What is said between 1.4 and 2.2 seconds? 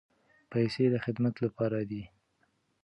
لپاره دي.